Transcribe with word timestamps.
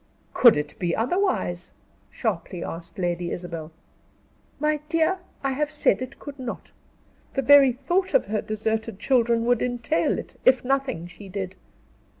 "Could 0.33 0.57
it 0.57 0.73
be 0.79 0.95
otherwise?" 0.95 1.73
sharply 2.09 2.63
asked 2.63 2.97
Lady 2.97 3.29
Isabel. 3.29 3.71
"My 4.59 4.79
dear, 4.89 5.19
I 5.43 5.51
have 5.51 5.69
said 5.69 6.01
it 6.01 6.17
could 6.17 6.39
not. 6.39 6.71
The 7.35 7.43
very 7.43 7.71
thought 7.71 8.15
of 8.15 8.25
her 8.25 8.41
deserted 8.41 8.97
children 8.97 9.45
would 9.45 9.61
entail 9.61 10.17
it, 10.17 10.37
if 10.43 10.65
nothing 10.65 11.05
she 11.05 11.29
did. 11.29 11.55